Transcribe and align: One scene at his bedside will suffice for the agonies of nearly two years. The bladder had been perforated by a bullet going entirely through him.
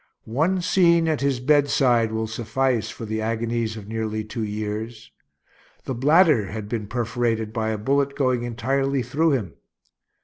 One 0.25 0.61
scene 0.63 1.07
at 1.07 1.21
his 1.21 1.39
bedside 1.39 2.11
will 2.11 2.25
suffice 2.25 2.89
for 2.89 3.05
the 3.05 3.21
agonies 3.21 3.77
of 3.77 3.87
nearly 3.87 4.23
two 4.23 4.43
years. 4.43 5.11
The 5.85 5.93
bladder 5.93 6.47
had 6.47 6.67
been 6.67 6.87
perforated 6.87 7.53
by 7.53 7.69
a 7.69 7.77
bullet 7.77 8.15
going 8.15 8.41
entirely 8.41 9.03
through 9.03 9.33
him. 9.33 9.53